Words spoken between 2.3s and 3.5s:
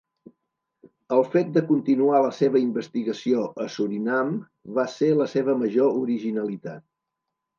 seva investigació